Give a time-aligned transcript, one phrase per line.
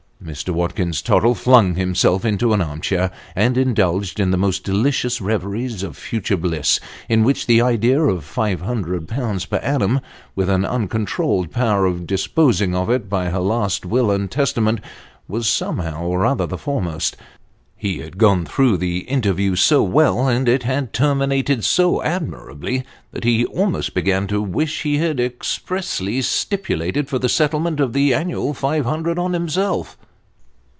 [0.23, 0.51] Mr.
[0.51, 5.81] Watkins Tottle flung himself into an arm chair, and indulged in the most delicious reveries
[5.81, 9.99] of future bliss, in which the idea of" Five hundred pounds per annum,
[10.35, 14.79] with an uncontrolled power of dis posing of it by her last will and testament,"
[15.27, 17.17] was somehow or other the foremost.
[17.75, 20.97] He had gone through the interview so well, and it had 352 Sketches by Boz.
[20.99, 27.17] terminated so admirably, that lie almost began to wish he had ex pressly stipulated for
[27.17, 29.97] the settlement of the annual five hundred on himself.